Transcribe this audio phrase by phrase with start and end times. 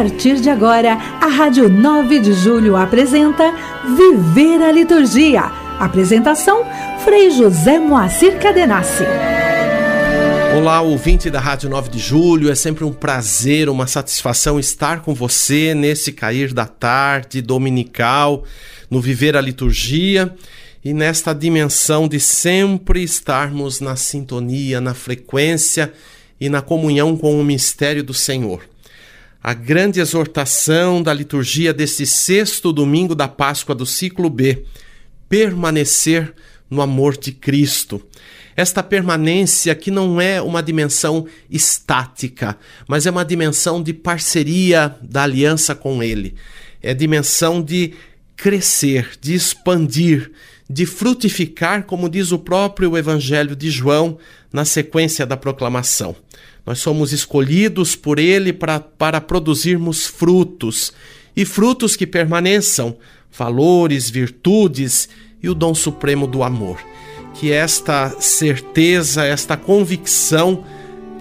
[0.00, 3.54] partir de agora, a Rádio 9 de Julho apresenta
[3.98, 5.42] Viver a Liturgia.
[5.78, 6.64] Apresentação,
[7.04, 9.04] Frei José Moacir Cadenassi.
[10.56, 12.50] Olá, ouvinte da Rádio 9 de Julho.
[12.50, 18.44] É sempre um prazer, uma satisfação estar com você nesse cair da tarde dominical,
[18.88, 20.34] no Viver a Liturgia
[20.82, 25.92] e nesta dimensão de sempre estarmos na sintonia, na frequência
[26.40, 28.69] e na comunhão com o mistério do Senhor.
[29.42, 34.66] A grande exortação da liturgia desse sexto domingo da Páscoa do ciclo B,
[35.30, 36.34] permanecer
[36.68, 38.06] no amor de Cristo.
[38.54, 45.22] Esta permanência que não é uma dimensão estática, mas é uma dimensão de parceria da
[45.22, 46.34] aliança com Ele.
[46.82, 47.94] É dimensão de
[48.36, 50.32] crescer, de expandir,
[50.68, 54.18] de frutificar, como diz o próprio Evangelho de João
[54.52, 56.14] na sequência da proclamação.
[56.64, 60.92] Nós somos escolhidos por Ele para, para produzirmos frutos,
[61.34, 62.96] e frutos que permaneçam,
[63.32, 65.08] valores, virtudes
[65.42, 66.78] e o dom supremo do amor.
[67.34, 70.64] Que esta certeza, esta convicção,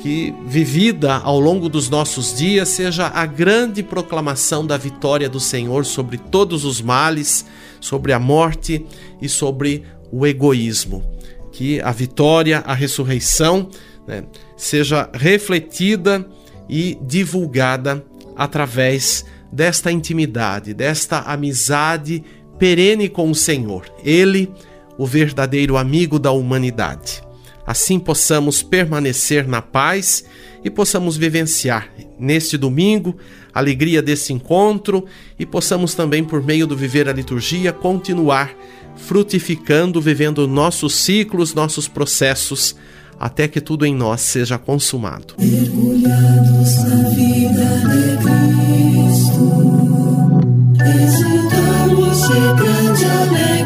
[0.01, 5.85] que vivida ao longo dos nossos dias seja a grande proclamação da vitória do Senhor
[5.85, 7.45] sobre todos os males,
[7.81, 8.85] sobre a morte
[9.21, 11.03] e sobre o egoísmo.
[11.51, 13.69] Que a vitória, a ressurreição,
[14.07, 14.23] né,
[14.59, 16.25] seja refletida
[16.67, 22.23] e divulgada através desta intimidade, desta amizade
[22.57, 23.85] perene com o Senhor.
[24.03, 24.51] Ele,
[24.97, 27.23] o verdadeiro amigo da humanidade
[27.69, 30.23] assim possamos permanecer na paz
[30.63, 31.87] e possamos vivenciar
[32.17, 33.15] neste domingo
[33.53, 35.05] a alegria desse encontro
[35.37, 38.51] e possamos também, por meio do viver a liturgia, continuar
[38.95, 42.75] frutificando, vivendo nossos ciclos, nossos processos,
[43.19, 45.33] até que tudo em nós seja consumado.
[45.37, 49.45] Mergulhados na vida de Cristo,
[50.95, 53.59] exultamos de grande alegria.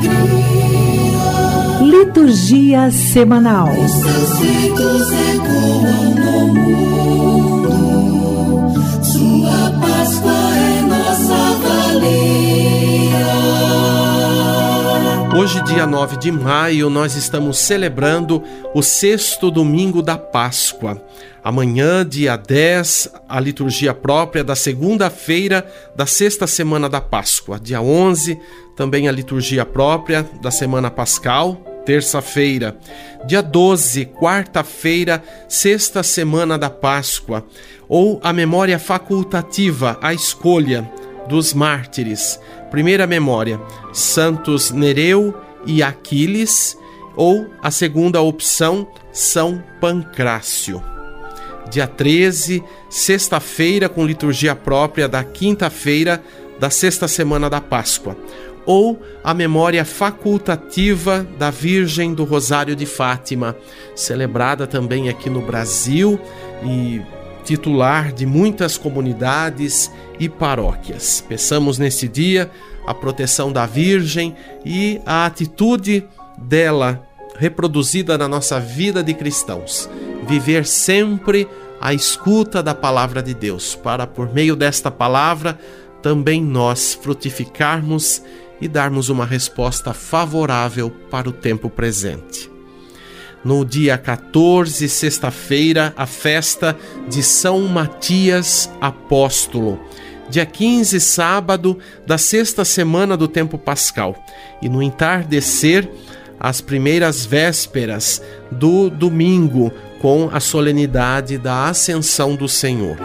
[1.82, 3.70] Liturgia Semanal.
[3.70, 7.33] Os seus feitos ecoam no mundo.
[15.36, 21.04] Hoje, dia 9 de maio, nós estamos celebrando o sexto domingo da Páscoa.
[21.44, 27.60] Amanhã, dia 10, a liturgia própria da segunda-feira da sexta semana da Páscoa.
[27.60, 28.40] Dia 11,
[28.78, 32.78] também a liturgia própria da semana pascal terça-feira.
[33.26, 37.46] Dia 12, quarta-feira, sexta semana da Páscoa.
[37.90, 40.90] Ou a memória facultativa, a escolha
[41.28, 42.40] dos mártires.
[42.74, 43.62] Primeira memória,
[43.92, 45.32] Santos Nereu
[45.64, 46.76] e Aquiles.
[47.16, 50.84] Ou a segunda opção, São Pancrácio.
[51.70, 56.24] Dia 13, sexta-feira, com liturgia própria da quinta-feira
[56.60, 58.18] da sexta semana da Páscoa
[58.66, 63.58] ou a memória facultativa da Virgem do Rosário de Fátima,
[63.94, 66.18] celebrada também aqui no Brasil
[66.64, 67.02] e
[67.44, 71.24] titular de muitas comunidades e paróquias.
[71.28, 72.50] Peçamos nesse dia
[72.86, 77.06] a proteção da Virgem e a atitude dela
[77.38, 79.90] reproduzida na nossa vida de cristãos.
[80.28, 81.48] Viver sempre
[81.82, 85.60] à escuta da palavra de Deus, para por meio desta palavra
[86.02, 88.22] também nós frutificarmos
[88.60, 92.53] e darmos uma resposta favorável para o tempo presente.
[93.44, 96.78] No dia 14, sexta-feira, a festa
[97.10, 99.78] de São Matias Apóstolo.
[100.30, 101.78] Dia 15, sábado
[102.08, 104.16] da sexta semana do tempo pascal.
[104.62, 105.90] E no entardecer,
[106.40, 112.98] as primeiras vésperas do domingo, com a solenidade da Ascensão do Senhor.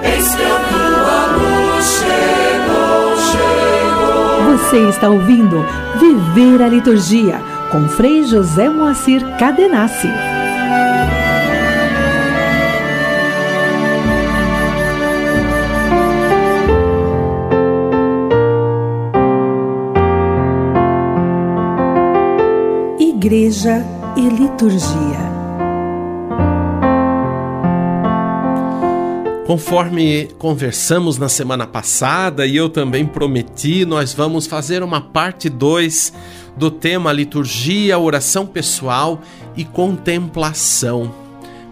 [4.53, 5.65] Você está ouvindo
[5.99, 7.41] Viver a Liturgia
[7.71, 10.09] com Frei José Moacir Cadenassi.
[23.19, 23.85] Igreja
[24.17, 25.19] e Liturgia
[29.44, 36.12] Conforme conversamos na semana passada e eu também prometi, nós vamos fazer uma parte 2
[36.56, 39.21] do tema liturgia, oração pessoal
[39.56, 41.12] e contemplação.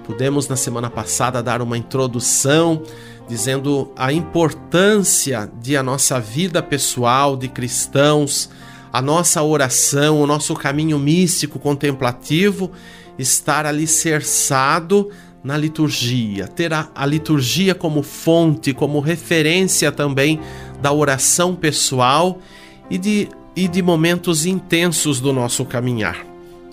[0.04, 2.82] Pudemos na semana passada dar uma introdução
[3.28, 8.50] dizendo a importância de a nossa vida pessoal de cristãos,
[8.96, 12.72] a nossa oração, o nosso caminho místico contemplativo
[13.18, 15.10] estar alicerçado
[15.44, 20.40] na liturgia, ter a, a, liturgia como fonte, como referência também
[20.80, 22.40] da oração pessoal
[22.88, 26.16] e de, e de momentos intensos do nosso caminhar.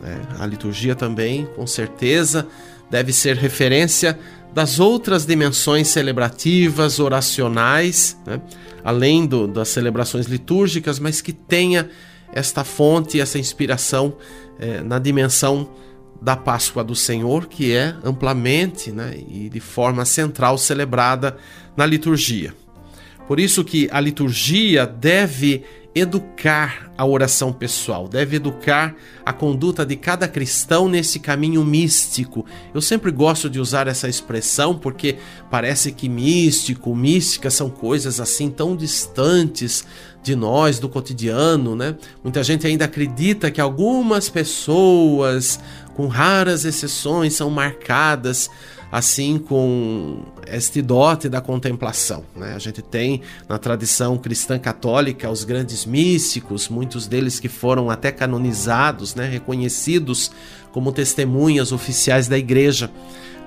[0.01, 2.47] É, a liturgia também, com certeza,
[2.89, 4.17] deve ser referência
[4.53, 8.39] das outras dimensões celebrativas, oracionais, né?
[8.81, 11.89] além do, das celebrações litúrgicas, mas que tenha
[12.33, 14.15] esta fonte, essa inspiração
[14.59, 15.69] é, na dimensão
[16.21, 21.37] da Páscoa do Senhor, que é amplamente né, e de forma central celebrada
[21.75, 22.53] na liturgia.
[23.27, 25.63] Por isso que a liturgia deve
[25.95, 32.45] educar a oração pessoal, deve educar a conduta de cada cristão nesse caminho místico.
[32.73, 35.17] Eu sempre gosto de usar essa expressão porque
[35.51, 39.85] parece que místico, mística são coisas assim tão distantes
[40.23, 41.95] de nós, do cotidiano, né?
[42.23, 45.59] Muita gente ainda acredita que algumas pessoas,
[45.95, 48.49] com raras exceções, são marcadas
[48.93, 52.23] assim com este dote da contemplação.
[52.35, 52.53] Né?
[52.53, 58.11] A gente tem na tradição cristã católica os grandes místicos, muitos deles que foram até
[58.11, 59.27] canonizados, né?
[59.27, 60.31] reconhecidos
[60.71, 62.91] como testemunhas oficiais da igreja.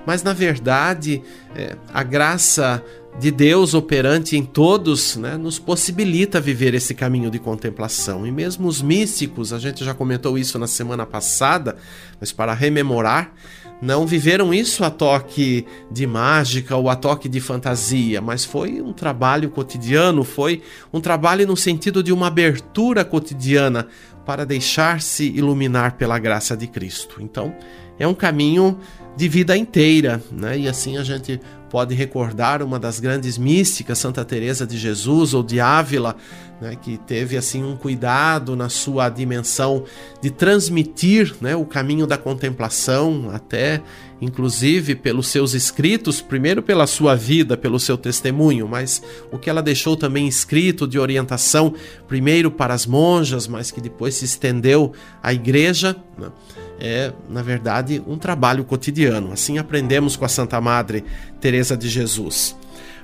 [0.05, 1.21] Mas na verdade,
[1.55, 2.83] é, a graça
[3.19, 8.27] de Deus operante em todos né, nos possibilita viver esse caminho de contemplação.
[8.27, 11.77] E mesmo os místicos, a gente já comentou isso na semana passada,
[12.19, 13.33] mas para rememorar,
[13.81, 18.93] não viveram isso a toque de mágica ou a toque de fantasia, mas foi um
[18.93, 20.61] trabalho cotidiano, foi
[20.93, 23.87] um trabalho no sentido de uma abertura cotidiana
[24.25, 27.17] para deixar-se iluminar pela graça de Cristo.
[27.19, 27.55] Então,
[27.99, 28.77] é um caminho
[29.15, 30.59] de vida inteira, né?
[30.59, 35.43] E assim a gente pode recordar uma das grandes místicas, Santa Teresa de Jesus ou
[35.43, 36.15] de Ávila,
[36.59, 39.83] né, que teve assim um cuidado na sua dimensão
[40.21, 43.81] de transmitir né, o caminho da contemplação, até
[44.19, 49.61] inclusive pelos seus escritos, primeiro pela sua vida, pelo seu testemunho, mas o que ela
[49.61, 51.73] deixou também escrito de orientação,
[52.07, 55.95] primeiro para as monjas, mas que depois se estendeu à igreja.
[56.17, 56.31] Né,
[56.79, 59.31] é, na verdade, um trabalho cotidiano.
[59.31, 61.03] Assim aprendemos com a Santa Madre
[61.39, 62.55] Teresa de Jesus.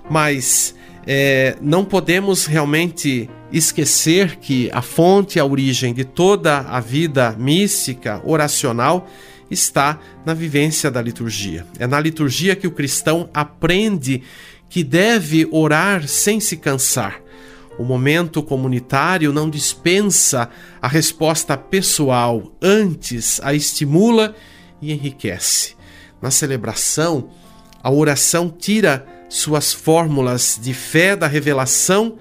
[0.09, 0.75] Mas
[1.05, 8.21] é, não podemos realmente esquecer que a fonte, a origem de toda a vida mística,
[8.23, 9.07] oracional,
[9.49, 11.65] está na vivência da liturgia.
[11.77, 14.23] É na liturgia que o cristão aprende
[14.69, 17.22] que deve orar sem se cansar.
[17.77, 20.49] O momento comunitário não dispensa
[20.81, 24.35] a resposta pessoal, antes a estimula
[24.81, 25.75] e enriquece.
[26.21, 27.29] Na celebração,
[27.81, 32.17] a oração tira suas fórmulas de fé da revelação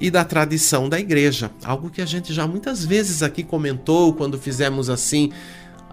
[0.00, 1.50] e da tradição da igreja.
[1.64, 5.30] Algo que a gente já muitas vezes aqui comentou quando fizemos assim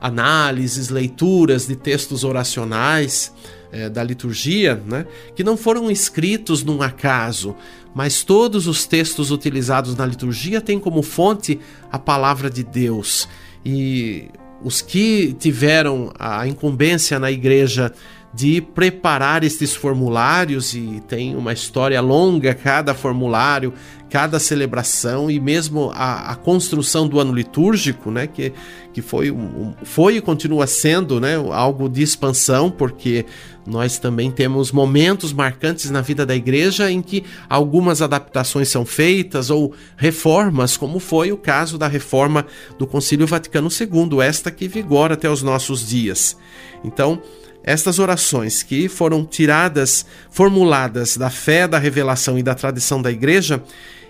[0.03, 3.33] análises, leituras de textos oracionais
[3.71, 7.55] é, da liturgia, né, que não foram escritos num acaso,
[7.95, 11.57] mas todos os textos utilizados na liturgia têm como fonte
[11.89, 13.29] a palavra de Deus.
[13.65, 14.27] E
[14.61, 17.93] os que tiveram a incumbência na igreja
[18.33, 23.73] de preparar estes formulários e tem uma história longa cada formulário,
[24.09, 28.51] cada celebração e mesmo a, a construção do ano litúrgico, né, que,
[28.91, 33.25] que foi, um, foi e continua sendo né, algo de expansão, porque
[33.67, 39.51] nós também temos momentos marcantes na vida da igreja em que algumas adaptações são feitas
[39.51, 42.45] ou reformas, como foi o caso da reforma
[42.79, 46.35] do Concílio Vaticano II, esta que vigora até os nossos dias.
[46.83, 47.21] Então,
[47.63, 53.63] estas orações que foram tiradas, formuladas da fé, da revelação e da tradição da igreja,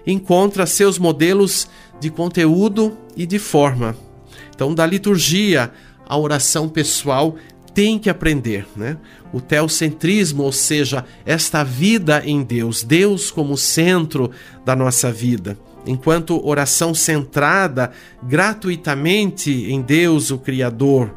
[0.06, 1.68] encontra seus modelos
[2.00, 3.96] de conteúdo e de forma.
[4.54, 5.72] Então, da liturgia,
[6.06, 7.36] a oração pessoal
[7.74, 8.98] tem que aprender, né?
[9.32, 14.30] O teocentrismo, ou seja, esta vida em Deus, Deus como centro
[14.66, 15.58] da nossa vida.
[15.86, 17.92] Enquanto oração centrada
[18.22, 21.14] gratuitamente em Deus, o Criador,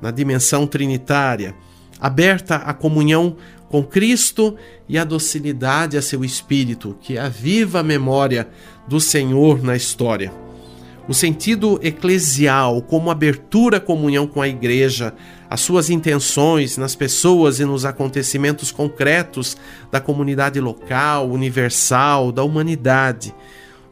[0.00, 1.54] na dimensão trinitária
[2.00, 3.36] aberta à comunhão
[3.68, 4.56] com Cristo
[4.88, 8.48] e à docilidade a seu espírito, que é a viva memória
[8.86, 10.32] do Senhor na história.
[11.08, 15.14] O sentido eclesial, como abertura à comunhão com a igreja,
[15.48, 19.56] as suas intenções nas pessoas e nos acontecimentos concretos
[19.90, 23.32] da comunidade local, universal, da humanidade.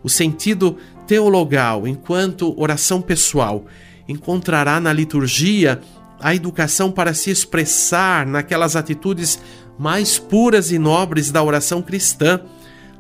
[0.03, 3.65] O sentido teologal, enquanto oração pessoal,
[4.09, 5.81] encontrará na liturgia
[6.21, 9.39] a educação para se expressar naquelas atitudes
[9.79, 12.41] mais puras e nobres da oração cristã,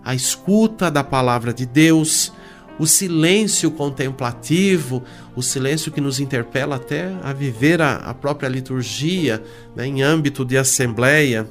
[0.04, 2.32] a escuta da palavra de Deus,
[2.78, 5.02] o silêncio contemplativo,
[5.36, 9.42] o silêncio que nos interpela até a viver a, a própria liturgia
[9.76, 11.48] né, em âmbito de assembleia,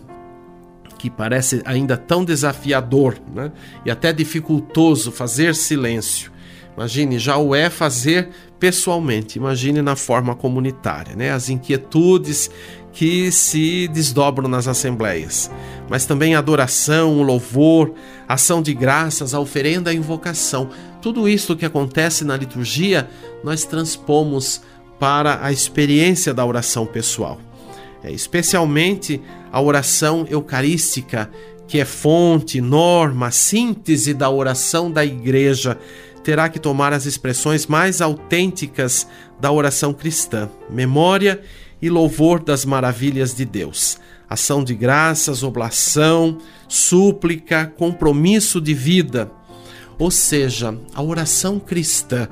[0.98, 3.52] que parece ainda tão desafiador né,
[3.86, 6.33] e até dificultoso fazer silêncio.
[6.76, 11.32] Imagine, já o é fazer pessoalmente, imagine na forma comunitária, né?
[11.32, 12.50] As inquietudes
[12.92, 15.52] que se desdobram nas assembleias,
[15.90, 17.94] mas também a adoração, o louvor,
[18.28, 20.70] a ação de graças, a oferenda, a invocação.
[21.02, 23.10] Tudo isso que acontece na liturgia,
[23.44, 24.62] nós transpomos
[25.00, 27.40] para a experiência da oração pessoal.
[28.04, 31.30] É, especialmente a oração eucarística,
[31.68, 35.78] que é fonte, norma, síntese da oração da igreja,
[36.24, 39.08] terá que tomar as expressões mais autênticas
[39.40, 41.42] da oração cristã, memória
[41.82, 44.00] e louvor das maravilhas de Deus,
[44.30, 46.38] ação de graças, oblação,
[46.68, 49.30] súplica, compromisso de vida.
[50.00, 52.28] Ou seja, a oração cristã,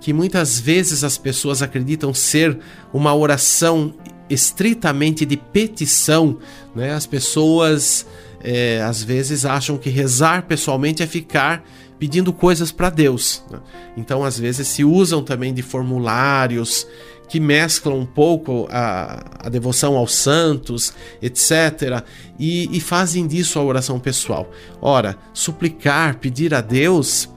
[0.00, 2.58] que muitas vezes as pessoas acreditam ser
[2.92, 3.94] uma oração
[4.30, 6.38] estritamente de petição,
[6.74, 6.94] né?
[6.94, 8.06] As pessoas
[8.42, 11.64] é, às vezes acham que rezar pessoalmente é ficar
[12.02, 13.44] pedindo coisas para Deus.
[13.48, 13.60] Né?
[13.96, 16.84] Então, às vezes, se usam também de formulários
[17.28, 20.92] que mesclam um pouco a, a devoção aos santos,
[21.22, 22.02] etc.,
[22.40, 24.50] e, e fazem disso a oração pessoal.
[24.80, 27.30] Ora, suplicar, pedir a Deus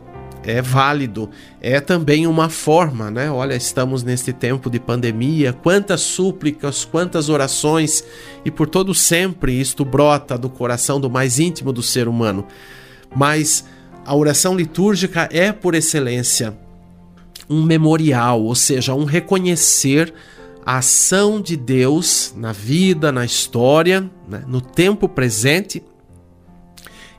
[0.43, 1.29] é válido,
[1.61, 3.29] é também uma forma, né?
[3.29, 8.03] Olha, estamos neste tempo de pandemia, quantas súplicas, quantas orações,
[8.43, 12.47] e por todo sempre isto brota do coração do mais íntimo do ser humano.
[13.15, 13.63] Mas
[14.05, 16.57] a oração litúrgica é, por excelência,
[17.49, 20.13] um memorial, ou seja, um reconhecer
[20.65, 24.43] a ação de Deus na vida, na história, né?
[24.47, 25.83] no tempo presente,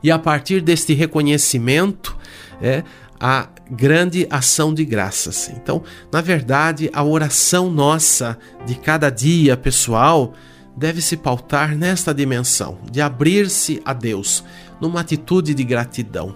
[0.03, 2.15] e a partir deste reconhecimento,
[2.61, 2.83] é,
[3.19, 5.49] a grande ação de graças.
[5.49, 10.33] Então, na verdade, a oração nossa de cada dia pessoal
[10.75, 14.43] deve se pautar nesta dimensão de abrir-se a Deus
[14.79, 16.35] numa atitude de gratidão.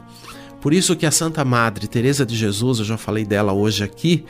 [0.61, 4.23] Por isso que a Santa Madre Teresa de Jesus, eu já falei dela hoje aqui,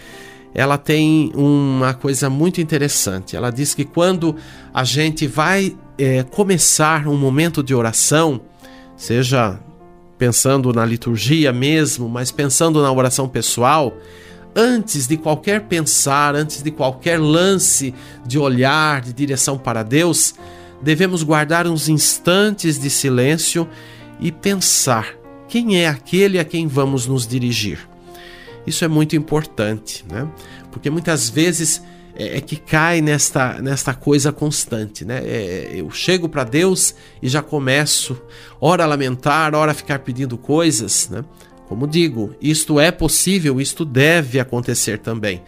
[0.53, 3.35] ela tem uma coisa muito interessante.
[3.35, 4.37] Ela diz que quando
[4.73, 8.39] a gente vai é, começar um momento de oração,
[8.95, 9.59] seja
[10.17, 13.97] pensando na liturgia mesmo, mas pensando na oração pessoal,
[14.55, 17.93] antes de qualquer pensar, antes de qualquer lance
[18.25, 20.33] de olhar, de direção para Deus,
[20.81, 23.67] devemos guardar uns instantes de silêncio
[24.19, 25.20] e pensar
[25.51, 27.77] quem é aquele a quem vamos nos dirigir.
[28.65, 30.25] Isso é muito importante, né?
[30.71, 31.83] Porque muitas vezes
[32.15, 35.21] é, é que cai nesta, nesta coisa constante, né?
[35.25, 38.17] É, eu chego para Deus e já começo,
[38.61, 41.21] ora a lamentar, ora a ficar pedindo coisas, né?
[41.67, 45.43] Como digo, isto é possível, isto deve acontecer também,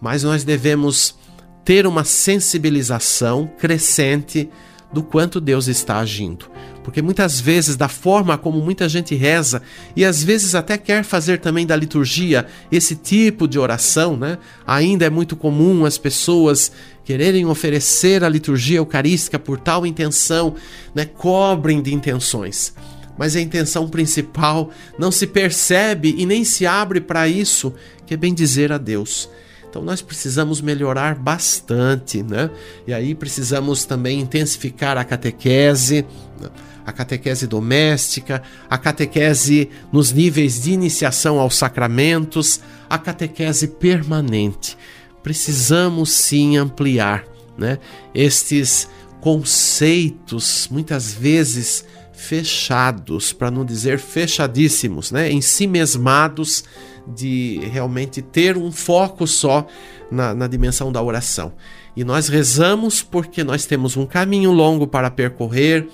[0.00, 1.16] mas nós devemos
[1.64, 4.48] ter uma sensibilização crescente
[4.92, 6.50] do quanto Deus está agindo.
[6.82, 9.62] Porque muitas vezes, da forma como muita gente reza,
[9.94, 14.38] e às vezes até quer fazer também da liturgia esse tipo de oração, né?
[14.66, 16.72] Ainda é muito comum as pessoas
[17.04, 20.54] quererem oferecer a liturgia eucarística por tal intenção,
[20.94, 21.04] né?
[21.04, 22.74] Cobrem de intenções.
[23.16, 27.72] Mas a intenção principal não se percebe e nem se abre para isso,
[28.06, 29.28] que é bem dizer a Deus.
[29.72, 32.50] Então nós precisamos melhorar bastante, né?
[32.86, 36.04] E aí precisamos também intensificar a catequese,
[36.38, 36.50] né?
[36.84, 42.60] a catequese doméstica, a catequese nos níveis de iniciação aos sacramentos,
[42.90, 44.76] a catequese permanente.
[45.22, 47.24] Precisamos sim ampliar,
[47.56, 47.78] né?
[48.14, 48.86] Estes
[49.22, 55.30] conceitos muitas vezes fechados, para não dizer fechadíssimos, né?
[55.30, 56.62] em si mesmados
[57.06, 59.66] de realmente ter um foco só
[60.10, 61.52] na, na dimensão da oração.
[61.96, 65.88] E nós rezamos porque nós temos um caminho longo para percorrer,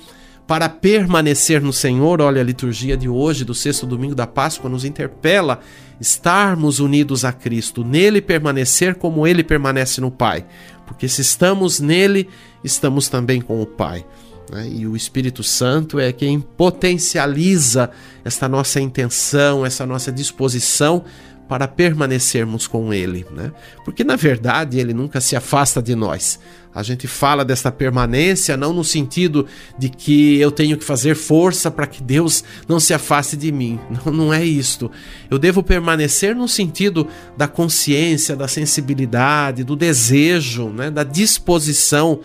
[0.47, 2.21] para permanecer no Senhor.
[2.21, 5.61] Olha, a liturgia de hoje, do sexto domingo da Páscoa, nos interpela
[6.01, 10.47] estarmos unidos a Cristo, nele permanecer como ele permanece no Pai.
[10.87, 12.29] Porque se estamos nele,
[12.63, 14.07] estamos também com o Pai.
[14.51, 14.69] Né?
[14.69, 17.91] E o Espírito Santo é quem potencializa
[18.25, 21.05] esta nossa intenção, essa nossa disposição
[21.49, 23.51] para permanecermos com Ele, né?
[23.83, 26.39] Porque na verdade Ele nunca se afasta de nós.
[26.75, 29.47] A gente fala desta permanência não no sentido
[29.79, 33.81] de que eu tenho que fazer força para que Deus não se afaste de mim.
[34.05, 34.91] Não, não é isto.
[35.31, 40.91] Eu devo permanecer no sentido da consciência, da sensibilidade, do desejo, né?
[40.91, 42.21] da disposição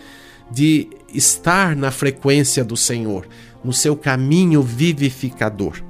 [0.52, 3.28] de estar na frequência do Senhor,
[3.64, 5.82] no seu caminho vivificador.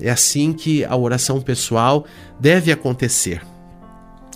[0.00, 2.04] É assim que a oração pessoal
[2.40, 3.42] deve acontecer.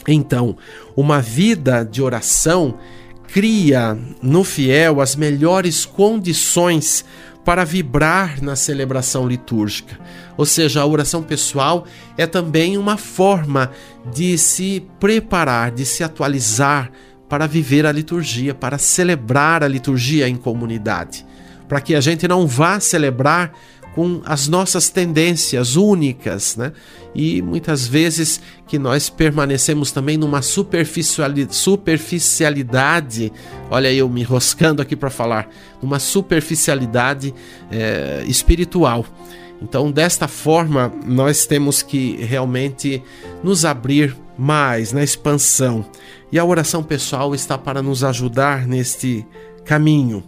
[0.07, 0.57] Então,
[0.97, 2.79] uma vida de oração
[3.27, 7.05] cria no fiel as melhores condições
[7.45, 9.99] para vibrar na celebração litúrgica.
[10.37, 13.71] Ou seja, a oração pessoal é também uma forma
[14.13, 16.91] de se preparar, de se atualizar
[17.29, 21.25] para viver a liturgia, para celebrar a liturgia em comunidade.
[21.69, 23.53] Para que a gente não vá celebrar
[23.95, 26.73] com as nossas tendências únicas, né?
[27.15, 33.33] E muitas vezes que nós permanecemos também numa superficialidade,
[33.71, 35.51] olha eu me enroscando aqui para falar,
[35.83, 37.35] numa superficialidade
[37.71, 39.05] é, espiritual.
[39.61, 43.03] Então, desta forma, nós temos que realmente
[43.43, 45.85] nos abrir mais na expansão.
[46.31, 49.27] E a oração pessoal está para nos ajudar neste
[49.65, 50.23] caminho.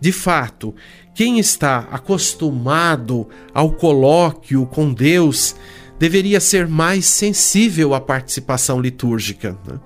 [0.00, 0.74] De fato,
[1.14, 5.54] quem está acostumado ao colóquio com Deus
[5.98, 9.78] deveria ser mais sensível à participação litúrgica né?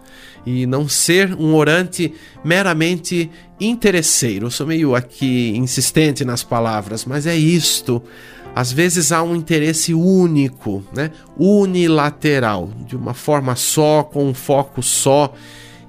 [0.47, 4.47] e não ser um orante meramente interesseiro.
[4.47, 8.03] Eu sou meio aqui insistente nas palavras, mas é isto.
[8.55, 11.11] Às vezes há um interesse único, né?
[11.37, 15.33] unilateral, de uma forma só, com um foco só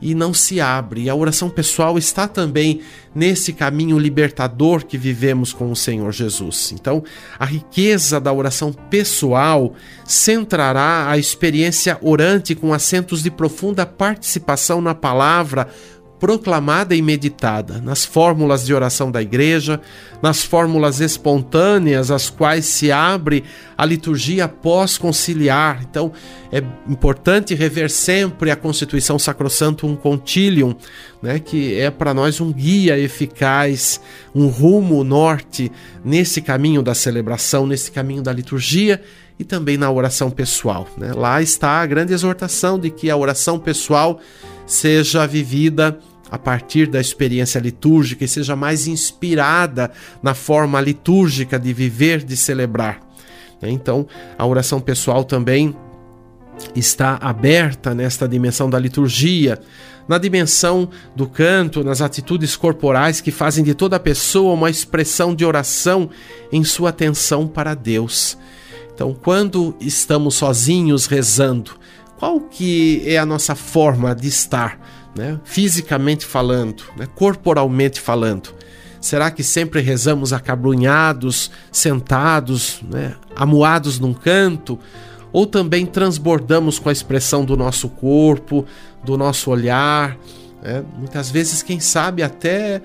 [0.02, 1.04] e não se abre.
[1.04, 2.82] E a oração pessoal está também
[3.14, 6.72] nesse caminho libertador que vivemos com o Senhor Jesus.
[6.74, 7.04] Então,
[7.38, 9.74] a riqueza da oração pessoal
[10.06, 15.68] centrará a experiência orante com acentos de profunda participação na palavra,
[16.20, 19.80] proclamada e meditada, nas fórmulas de oração da igreja,
[20.22, 23.44] nas fórmulas espontâneas às quais se abre
[23.78, 25.82] a liturgia pós-conciliar.
[25.90, 26.12] Então,
[26.52, 30.76] é importante rever sempre a Constituição Sacrosantum Concilium,
[31.22, 34.02] né, que é para nós um guia eficaz,
[34.36, 35.72] um rumo norte
[36.04, 39.02] nesse caminho da celebração, nesse caminho da liturgia
[39.40, 40.86] e também na oração pessoal.
[40.98, 41.14] Né?
[41.14, 44.20] Lá está a grande exortação de que a oração pessoal
[44.66, 45.98] seja vivida
[46.32, 52.38] a partir da experiência litúrgica e seja mais inspirada na forma litúrgica de viver, de
[52.38, 53.00] celebrar.
[53.62, 55.76] Então, a oração pessoal também
[56.76, 59.60] está aberta nesta dimensão da liturgia,
[60.08, 65.46] na dimensão do canto, nas atitudes corporais que fazem de toda pessoa uma expressão de
[65.46, 66.10] oração
[66.52, 68.38] em sua atenção para Deus.
[68.94, 71.72] Então, quando estamos sozinhos rezando,
[72.18, 74.80] qual que é a nossa forma de estar?
[75.16, 75.40] Né?
[75.44, 77.08] fisicamente falando, né?
[77.16, 78.54] corporalmente falando?
[79.02, 83.16] Será que sempre rezamos acabrunhados, sentados, né?
[83.36, 84.78] amuados num canto?
[85.32, 88.66] Ou também transbordamos com a expressão do nosso corpo,
[89.04, 90.18] do nosso olhar?
[90.62, 90.84] Né?
[90.98, 92.82] Muitas vezes, quem sabe, até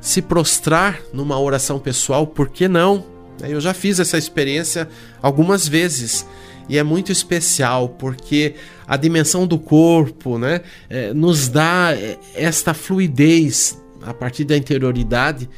[0.00, 3.04] se prostrar numa oração pessoal, por que não?
[3.42, 4.88] Eu já fiz essa experiência
[5.22, 6.26] algumas vezes
[6.68, 8.54] e é muito especial porque
[8.86, 15.48] a dimensão do corpo né, é, nos dá é, esta fluidez a partir da interioridade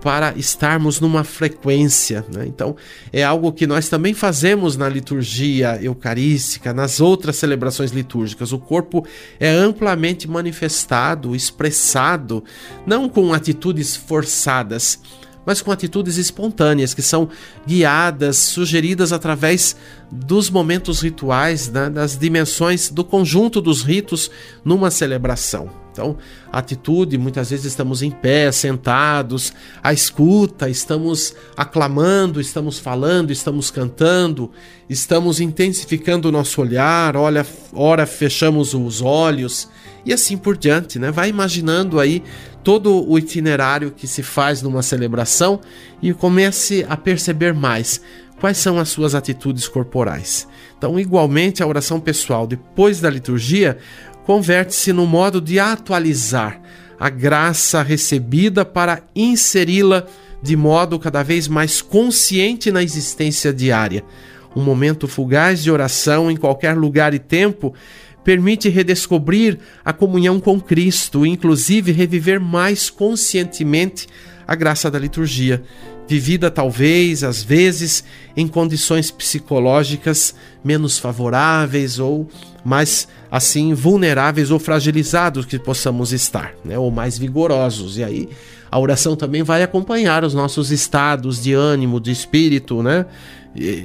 [0.00, 2.24] para estarmos numa frequência.
[2.34, 2.46] Né?
[2.46, 2.74] Então,
[3.12, 8.52] é algo que nós também fazemos na liturgia eucarística, nas outras celebrações litúrgicas.
[8.52, 9.06] O corpo
[9.38, 12.42] é amplamente manifestado, expressado,
[12.86, 14.98] não com atitudes forçadas,
[15.44, 17.28] mas com atitudes espontâneas, que são
[17.66, 19.76] guiadas, sugeridas através
[20.10, 24.30] dos momentos rituais, né, das dimensões do conjunto dos ritos
[24.64, 25.70] numa celebração.
[25.92, 26.16] Então,
[26.52, 34.50] atitude, muitas vezes estamos em pé, sentados, a escuta, estamos aclamando, estamos falando, estamos cantando,
[34.88, 39.68] estamos intensificando o nosso olhar, olha, ora fechamos os olhos
[40.04, 41.10] e assim por diante, né?
[41.10, 42.22] Vai imaginando aí
[42.62, 45.60] todo o itinerário que se faz numa celebração
[46.02, 48.00] e comece a perceber mais
[48.40, 50.48] quais são as suas atitudes corporais.
[50.76, 53.78] Então, igualmente, a oração pessoal depois da liturgia
[54.24, 56.60] converte-se no modo de atualizar
[56.98, 60.06] a graça recebida para inseri-la
[60.42, 64.04] de modo cada vez mais consciente na existência diária.
[64.54, 67.74] Um momento fugaz de oração em qualquer lugar e tempo
[68.24, 74.06] permite redescobrir a comunhão com Cristo, inclusive reviver mais conscientemente
[74.46, 75.62] a graça da liturgia,
[76.08, 78.02] vivida talvez, às vezes,
[78.36, 82.28] em condições psicológicas menos favoráveis ou
[82.64, 86.76] mais assim vulneráveis ou fragilizados que possamos estar, né?
[86.76, 87.96] ou mais vigorosos.
[87.96, 88.28] E aí
[88.70, 93.06] a oração também vai acompanhar os nossos estados de ânimo, de espírito, né?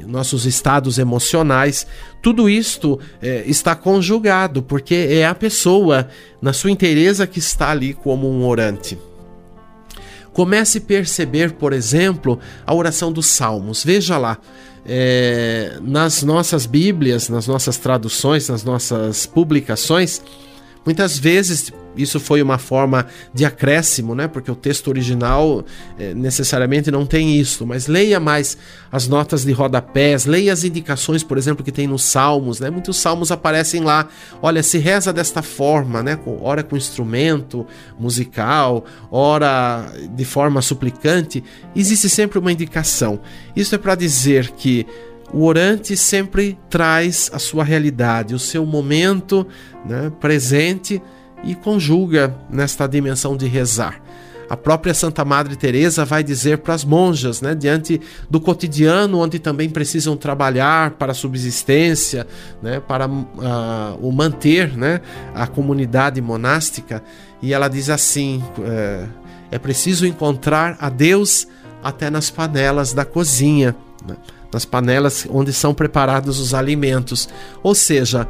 [0.07, 1.87] Nossos estados emocionais,
[2.21, 6.07] tudo isto é, está conjugado, porque é a pessoa,
[6.41, 8.97] na sua inteireza, que está ali como um orante.
[10.33, 13.83] Comece a perceber, por exemplo, a oração dos salmos.
[13.83, 14.37] Veja lá,
[14.85, 20.21] é, nas nossas Bíblias, nas nossas traduções, nas nossas publicações,
[20.85, 24.27] muitas vezes isso foi uma forma de acréscimo, né?
[24.27, 25.63] Porque o texto original
[25.97, 27.65] é, necessariamente não tem isso.
[27.65, 28.57] Mas leia mais
[28.91, 32.69] as notas de rodapés, leia as indicações, por exemplo, que tem nos salmos, né?
[32.69, 34.07] Muitos salmos aparecem lá.
[34.41, 36.19] Olha, se reza desta forma, né?
[36.41, 37.65] Ora com instrumento
[37.99, 41.43] musical, ora de forma suplicante.
[41.75, 43.19] Existe sempre uma indicação.
[43.55, 44.85] Isso é para dizer que
[45.33, 49.45] o orante sempre traz a sua realidade, o seu momento
[49.85, 51.01] né, presente
[51.45, 54.01] e conjuga nesta dimensão de rezar.
[54.47, 59.39] A própria Santa Madre Teresa vai dizer para as monjas, né, diante do cotidiano onde
[59.39, 62.27] também precisam trabalhar para a subsistência,
[62.61, 65.01] né, para uh, o manter, né,
[65.33, 67.03] a comunidade monástica,
[67.41, 69.05] e ela diz assim: é,
[69.51, 71.47] é preciso encontrar a Deus
[71.83, 73.75] até nas panelas da cozinha,
[74.07, 74.15] né,
[74.53, 77.27] nas panelas onde são preparados os alimentos.
[77.63, 78.27] Ou seja,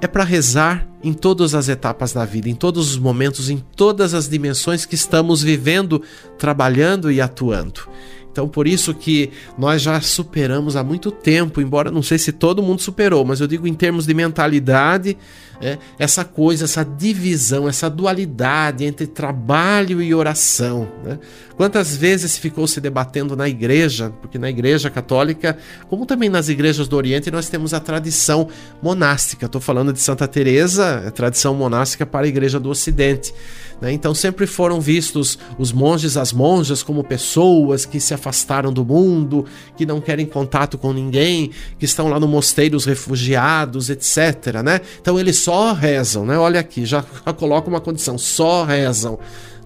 [0.00, 4.14] é para rezar em todas as etapas da vida, em todos os momentos, em todas
[4.14, 6.02] as dimensões que estamos vivendo,
[6.38, 7.88] trabalhando e atuando.
[8.30, 12.62] Então, por isso que nós já superamos há muito tempo, embora não sei se todo
[12.62, 15.16] mundo superou, mas eu digo em termos de mentalidade,
[15.60, 20.88] é, essa coisa, essa divisão, essa dualidade entre trabalho e oração.
[21.04, 21.18] Né?
[21.54, 26.88] Quantas vezes ficou se debatendo na igreja, porque na igreja católica, como também nas igrejas
[26.88, 28.48] do Oriente, nós temos a tradição
[28.82, 29.44] monástica.
[29.44, 33.34] Estou falando de Santa Teresa, é tradição monástica para a igreja do Ocidente.
[33.80, 33.92] Né?
[33.92, 39.46] Então sempre foram vistos os monges, as monjas, como pessoas que se afastaram do mundo,
[39.76, 44.62] que não querem contato com ninguém, que estão lá no mosteiro, os refugiados, etc.
[44.62, 44.80] Né?
[45.00, 46.38] Então eles só rezam, né?
[46.38, 47.02] Olha aqui, já
[47.36, 49.18] coloca uma condição, só rezam.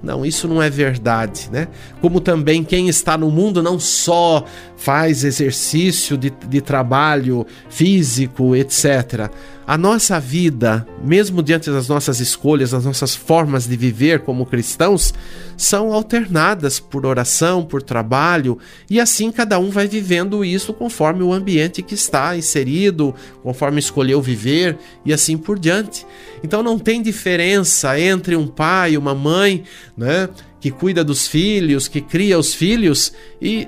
[0.05, 1.67] Não, isso não é verdade, né?
[2.03, 4.45] Como também quem está no mundo não só
[4.77, 9.31] faz exercício de, de trabalho físico, etc.
[9.67, 15.15] A nossa vida, mesmo diante das nossas escolhas, das nossas formas de viver como cristãos,
[15.57, 18.59] são alternadas por oração, por trabalho,
[18.91, 24.21] e assim cada um vai vivendo isso conforme o ambiente que está inserido, conforme escolheu
[24.21, 26.07] viver e assim por diante.
[26.43, 29.65] Então não tem diferença entre um pai e uma mãe,
[29.97, 30.29] né,
[30.61, 33.67] que cuida dos filhos, que cria os filhos e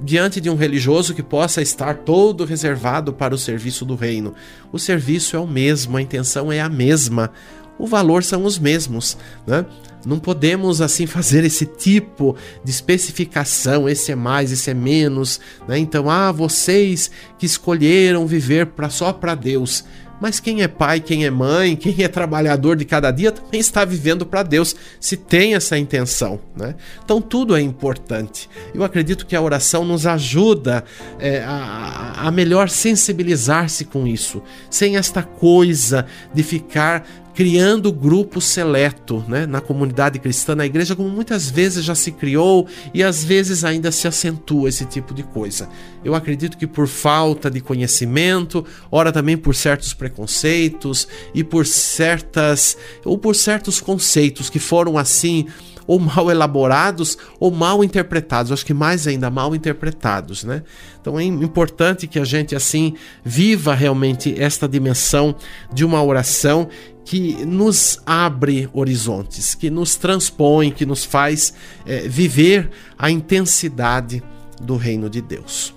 [0.00, 4.34] diante de um religioso que possa estar todo reservado para o serviço do reino.
[4.72, 7.32] O serviço é o mesmo, a intenção é a mesma,
[7.78, 9.64] o valor são os mesmos, né?
[10.04, 15.78] Não podemos assim fazer esse tipo de especificação, esse é mais, esse é menos, né?
[15.78, 19.84] Então, ah, vocês que escolheram viver para só para Deus,
[20.20, 23.84] mas quem é pai, quem é mãe, quem é trabalhador de cada dia também está
[23.84, 26.40] vivendo para Deus, se tem essa intenção.
[26.56, 26.74] Né?
[27.04, 28.48] Então tudo é importante.
[28.74, 30.84] Eu acredito que a oração nos ajuda
[31.18, 37.06] é, a, a melhor sensibilizar-se com isso, sem esta coisa de ficar
[37.38, 42.66] criando grupo seleto né, na comunidade cristã, na igreja, como muitas vezes já se criou
[42.92, 45.68] e às vezes ainda se acentua esse tipo de coisa.
[46.04, 52.76] Eu acredito que por falta de conhecimento, ora também por certos preconceitos e por certas
[53.04, 55.46] ou por certos conceitos que foram assim
[55.88, 58.52] ou mal elaborados ou mal interpretados.
[58.52, 60.62] Acho que mais ainda mal interpretados, né?
[61.00, 65.34] Então é importante que a gente assim viva realmente esta dimensão
[65.72, 66.68] de uma oração
[67.04, 71.54] que nos abre horizontes, que nos transpõe, que nos faz
[71.86, 74.22] é, viver a intensidade
[74.60, 75.74] do reino de Deus.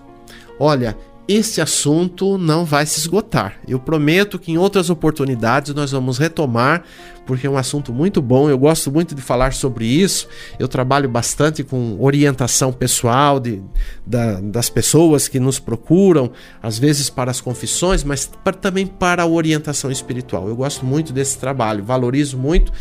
[0.59, 0.97] Olha,
[1.27, 3.57] este assunto não vai se esgotar.
[3.65, 6.83] Eu prometo que em outras oportunidades nós vamos retomar,
[7.31, 8.49] porque é um assunto muito bom.
[8.49, 10.27] Eu gosto muito de falar sobre isso.
[10.59, 13.61] Eu trabalho bastante com orientação pessoal de,
[14.05, 16.29] da, das pessoas que nos procuram,
[16.61, 20.49] às vezes para as confissões, mas para, também para a orientação espiritual.
[20.49, 22.73] Eu gosto muito desse trabalho, valorizo muito,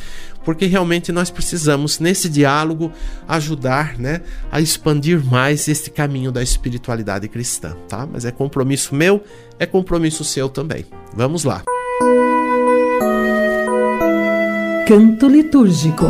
[0.44, 2.90] porque realmente nós precisamos, nesse diálogo,
[3.28, 7.76] ajudar né, a expandir mais este caminho da espiritualidade cristã.
[7.88, 8.04] Tá?
[8.04, 9.22] Mas é compromisso meu,
[9.60, 10.84] é compromisso seu também.
[11.14, 11.62] Vamos lá.
[14.90, 16.05] Canto litúrgico.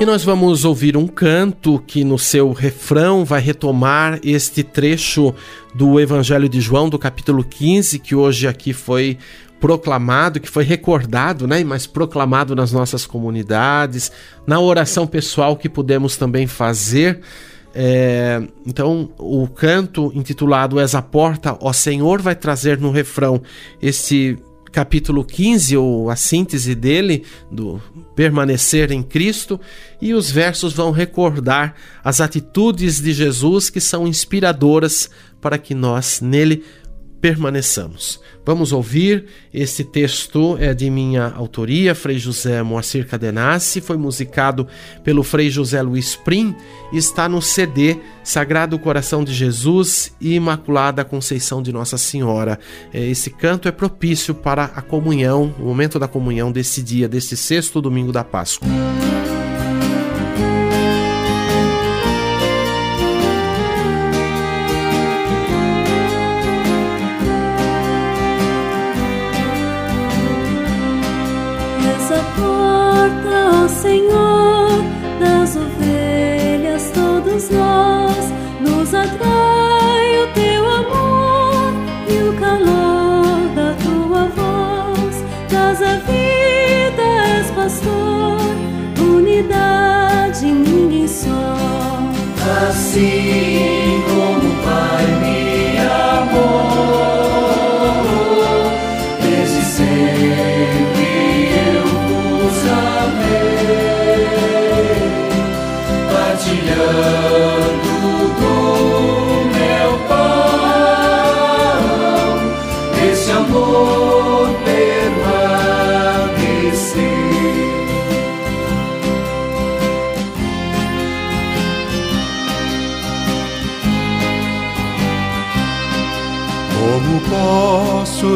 [0.00, 5.32] E nós vamos ouvir um canto que no seu refrão vai retomar este trecho
[5.72, 9.18] do Evangelho de João, do capítulo 15, que hoje aqui foi
[9.60, 14.10] proclamado, que foi recordado, né, mas proclamado nas nossas comunidades,
[14.44, 17.20] na oração pessoal que pudemos também fazer.
[17.72, 23.40] É, então, o canto intitulado És a Porta, ó Senhor, vai trazer no refrão
[23.80, 24.36] esse
[24.72, 27.80] capítulo 15, ou a síntese dele, do
[28.16, 29.60] permanecer em Cristo,
[30.00, 36.20] e os versos vão recordar as atitudes de Jesus que são inspiradoras para que nós
[36.20, 36.64] nele
[37.22, 38.20] permaneçamos.
[38.44, 44.66] Vamos ouvir esse texto é de minha autoria, Frei José Moacir Cadenassi, foi musicado
[45.04, 46.54] pelo Frei José Luiz Prim
[46.92, 52.58] está no CD Sagrado Coração de Jesus e Imaculada Conceição de Nossa Senhora.
[52.92, 57.36] É, esse canto é propício para a comunhão, o momento da comunhão desse dia, desse
[57.36, 58.68] sexto domingo da Páscoa.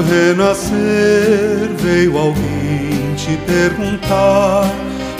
[0.03, 1.71] Renascer?
[1.79, 4.71] Veio alguém te perguntar.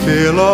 [0.05, 0.53] Pela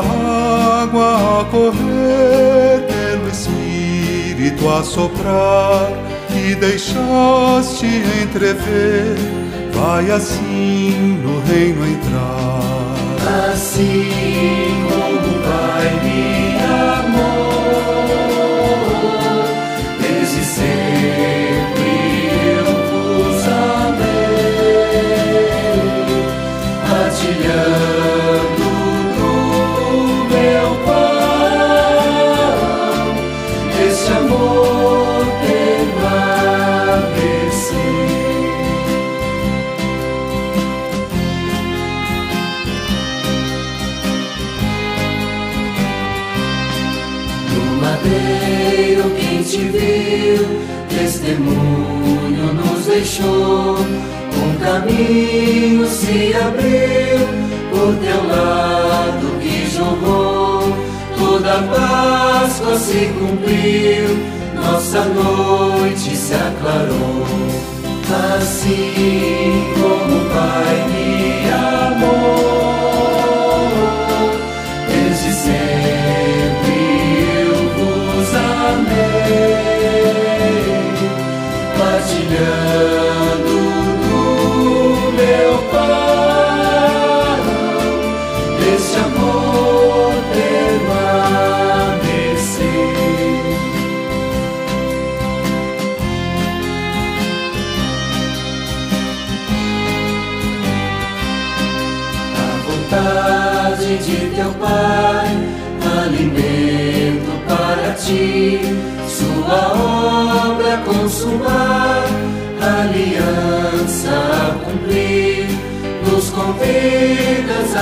[0.82, 5.92] água a correr, pelo Espírito a soprar,
[6.36, 7.86] e deixaste
[8.24, 9.16] entrever.
[9.74, 12.64] Vai assim no reino entrar.
[13.52, 15.23] Assim como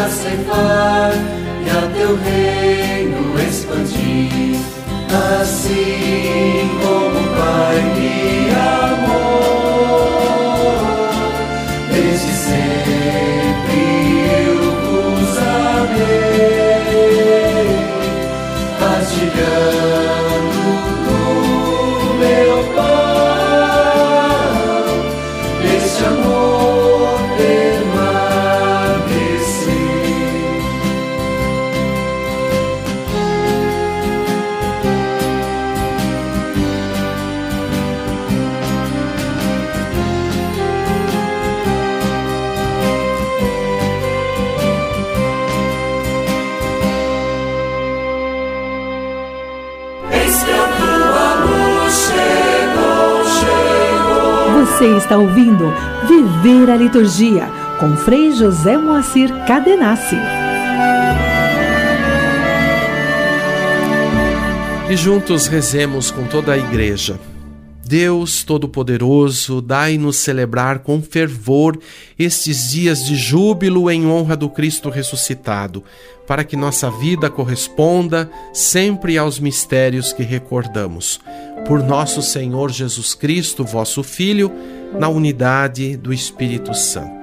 [0.08, 1.41] convidas
[55.12, 55.66] está ouvindo
[56.08, 57.46] Viver a Liturgia
[57.82, 60.16] com Frei José Moacir Cadenassi.
[64.90, 67.20] E juntos rezemos com toda a igreja.
[67.86, 71.78] Deus Todo-Poderoso, dai-nos celebrar com fervor
[72.18, 75.84] estes dias de júbilo em honra do Cristo ressuscitado,
[76.26, 81.20] para que nossa vida corresponda sempre aos mistérios que recordamos.
[81.68, 84.50] Por nosso Senhor Jesus Cristo, vosso Filho,
[84.98, 87.22] na unidade do Espírito Santo.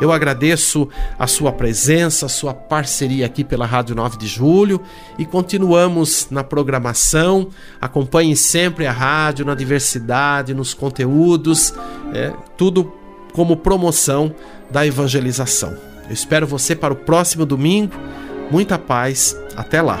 [0.00, 0.88] Eu agradeço
[1.18, 4.80] a sua presença, a sua parceria aqui pela Rádio 9 de Julho
[5.18, 7.48] e continuamos na programação.
[7.78, 11.74] Acompanhe sempre a rádio na diversidade, nos conteúdos,
[12.14, 12.90] é, tudo
[13.34, 14.34] como promoção
[14.70, 15.76] da evangelização.
[16.08, 17.94] Eu espero você para o próximo domingo.
[18.50, 19.36] Muita paz.
[19.54, 20.00] Até lá.